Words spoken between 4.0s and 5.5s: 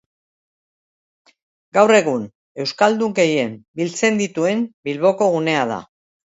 dituen Bilboko